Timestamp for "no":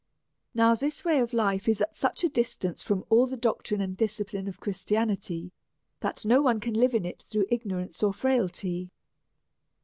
6.25-6.41